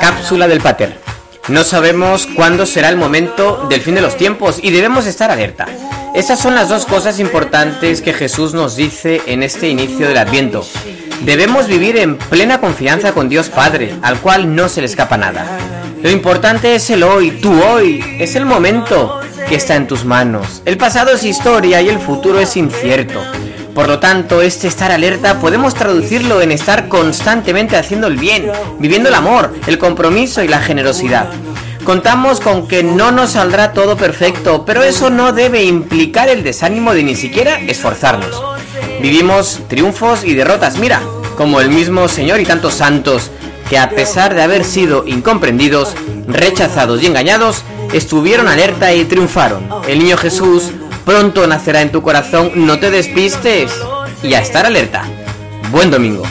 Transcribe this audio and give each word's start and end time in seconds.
Cápsula 0.00 0.48
del 0.48 0.60
Pater. 0.60 0.98
No 1.48 1.62
sabemos 1.62 2.26
cuándo 2.26 2.66
será 2.66 2.88
el 2.88 2.96
momento 2.96 3.66
del 3.68 3.80
fin 3.80 3.94
de 3.94 4.00
los 4.00 4.16
tiempos 4.16 4.58
y 4.60 4.70
debemos 4.70 5.06
estar 5.06 5.30
alerta. 5.30 5.66
Esas 6.14 6.40
son 6.40 6.54
las 6.54 6.68
dos 6.68 6.86
cosas 6.86 7.20
importantes 7.20 8.02
que 8.02 8.12
Jesús 8.12 8.54
nos 8.54 8.74
dice 8.74 9.22
en 9.26 9.42
este 9.42 9.68
inicio 9.68 10.08
del 10.08 10.16
Adviento. 10.16 10.66
Debemos 11.20 11.68
vivir 11.68 11.98
en 11.98 12.18
plena 12.18 12.60
confianza 12.60 13.12
con 13.12 13.28
Dios 13.28 13.48
Padre, 13.48 13.94
al 14.02 14.18
cual 14.20 14.56
no 14.56 14.68
se 14.68 14.80
le 14.80 14.86
escapa 14.86 15.16
nada. 15.16 15.46
Lo 16.02 16.10
importante 16.10 16.74
es 16.74 16.90
el 16.90 17.02
hoy, 17.02 17.30
tu 17.32 17.62
hoy, 17.62 18.02
es 18.18 18.34
el 18.34 18.44
momento 18.44 19.20
que 19.48 19.56
está 19.56 19.76
en 19.76 19.86
tus 19.86 20.04
manos. 20.04 20.62
El 20.64 20.76
pasado 20.76 21.12
es 21.12 21.24
historia 21.24 21.80
y 21.80 21.88
el 21.88 22.00
futuro 22.00 22.40
es 22.40 22.56
incierto. 22.56 23.22
Por 23.76 23.88
lo 23.88 23.98
tanto, 23.98 24.40
este 24.40 24.68
estar 24.68 24.90
alerta 24.90 25.38
podemos 25.38 25.74
traducirlo 25.74 26.40
en 26.40 26.50
estar 26.50 26.88
constantemente 26.88 27.76
haciendo 27.76 28.06
el 28.06 28.16
bien, 28.16 28.50
viviendo 28.78 29.10
el 29.10 29.14
amor, 29.14 29.52
el 29.66 29.76
compromiso 29.76 30.42
y 30.42 30.48
la 30.48 30.62
generosidad. 30.62 31.28
Contamos 31.84 32.40
con 32.40 32.66
que 32.68 32.82
no 32.82 33.12
nos 33.12 33.32
saldrá 33.32 33.74
todo 33.74 33.98
perfecto, 33.98 34.64
pero 34.64 34.82
eso 34.82 35.10
no 35.10 35.34
debe 35.34 35.62
implicar 35.64 36.30
el 36.30 36.42
desánimo 36.42 36.94
de 36.94 37.04
ni 37.04 37.16
siquiera 37.16 37.60
esforzarnos. 37.60 38.42
Vivimos 39.02 39.60
triunfos 39.68 40.24
y 40.24 40.32
derrotas, 40.32 40.78
mira, 40.78 41.02
como 41.36 41.60
el 41.60 41.68
mismo 41.68 42.08
Señor 42.08 42.40
y 42.40 42.46
tantos 42.46 42.72
santos, 42.72 43.30
que 43.68 43.76
a 43.76 43.90
pesar 43.90 44.34
de 44.34 44.40
haber 44.40 44.64
sido 44.64 45.06
incomprendidos, 45.06 45.92
rechazados 46.26 47.02
y 47.02 47.06
engañados, 47.08 47.62
estuvieron 47.92 48.48
alerta 48.48 48.94
y 48.94 49.04
triunfaron. 49.04 49.68
El 49.86 49.98
niño 49.98 50.16
Jesús 50.16 50.72
pronto 51.06 51.46
nacerá 51.46 51.82
en 51.82 51.92
tu 51.92 52.02
corazón, 52.02 52.66
no 52.66 52.80
te 52.80 52.90
despistes 52.90 53.72
y 54.24 54.34
a 54.34 54.40
estar 54.40 54.66
alerta. 54.66 55.04
Buen 55.70 55.88
domingo. 55.88 56.24